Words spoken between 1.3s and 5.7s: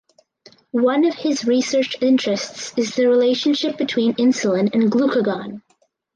research interests is the relationship between insulin and glucagon.